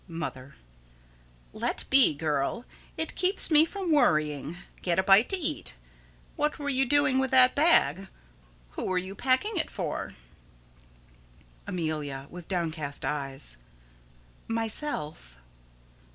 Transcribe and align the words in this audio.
Mother: 0.07 0.55
Let 1.53 1.85
be, 1.91 2.15
girl. 2.15 2.65
It 2.97 3.13
keeps 3.13 3.51
me 3.51 3.65
from 3.65 3.91
worrying. 3.91 4.57
Get 4.81 4.97
a 4.97 5.03
bite 5.03 5.29
to 5.29 5.37
eat. 5.37 5.75
What 6.35 6.57
were 6.57 6.69
you 6.69 6.87
doing 6.89 7.19
with 7.19 7.29
that 7.29 7.53
bag? 7.53 8.07
Who 8.71 8.87
were 8.87 8.97
you 8.97 9.13
packing 9.13 9.57
it 9.57 9.69
for? 9.69 10.15
Amelia: 11.67 12.25
[With 12.31 12.47
downcast 12.47 13.05
eyes.] 13.05 13.57
Myself. 14.47 15.37